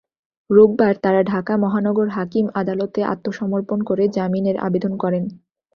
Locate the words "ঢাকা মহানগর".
1.23-2.07